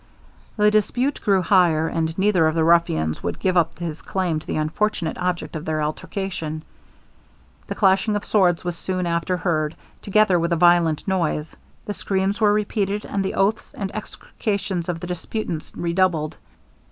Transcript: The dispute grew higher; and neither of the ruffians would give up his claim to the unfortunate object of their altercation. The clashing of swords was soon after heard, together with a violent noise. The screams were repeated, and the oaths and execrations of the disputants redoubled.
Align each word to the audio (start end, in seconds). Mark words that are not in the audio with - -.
The 0.57 0.71
dispute 0.71 1.21
grew 1.23 1.43
higher; 1.43 1.87
and 1.87 2.17
neither 2.17 2.47
of 2.47 2.55
the 2.55 2.63
ruffians 2.63 3.21
would 3.21 3.37
give 3.37 3.55
up 3.55 3.77
his 3.77 4.01
claim 4.01 4.39
to 4.39 4.47
the 4.47 4.55
unfortunate 4.57 5.15
object 5.19 5.55
of 5.55 5.63
their 5.65 5.79
altercation. 5.79 6.63
The 7.67 7.75
clashing 7.75 8.15
of 8.15 8.25
swords 8.25 8.63
was 8.63 8.75
soon 8.75 9.05
after 9.05 9.37
heard, 9.37 9.75
together 10.01 10.39
with 10.39 10.51
a 10.53 10.55
violent 10.55 11.07
noise. 11.07 11.55
The 11.85 11.93
screams 11.93 12.41
were 12.41 12.51
repeated, 12.51 13.05
and 13.05 13.23
the 13.23 13.35
oaths 13.35 13.75
and 13.75 13.95
execrations 13.95 14.89
of 14.89 14.99
the 15.01 15.05
disputants 15.05 15.71
redoubled. 15.75 16.37